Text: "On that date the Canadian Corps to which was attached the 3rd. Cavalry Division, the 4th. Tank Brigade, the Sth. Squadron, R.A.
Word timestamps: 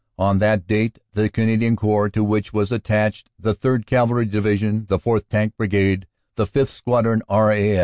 "On 0.17 0.39
that 0.39 0.65
date 0.65 0.97
the 1.13 1.29
Canadian 1.29 1.75
Corps 1.75 2.09
to 2.09 2.23
which 2.23 2.51
was 2.51 2.71
attached 2.71 3.29
the 3.37 3.53
3rd. 3.53 3.85
Cavalry 3.85 4.25
Division, 4.25 4.87
the 4.89 4.97
4th. 4.97 5.27
Tank 5.29 5.53
Brigade, 5.55 6.07
the 6.37 6.47
Sth. 6.47 6.69
Squadron, 6.69 7.21
R.A. 7.29 7.79